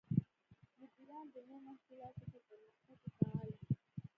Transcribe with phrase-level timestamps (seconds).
[0.79, 3.65] مدیران د نوو محصولاتو په پرمختګ کې فعال دي.